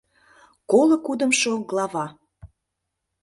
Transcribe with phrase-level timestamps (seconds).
[0.71, 2.05] Коло кудымшо глава